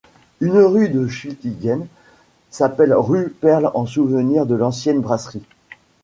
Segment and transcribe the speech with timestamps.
[0.39, 1.85] Une rue de Schiltigheim
[2.49, 5.43] s'appelle rue Perle en souvenir de l'ancienne brasserie.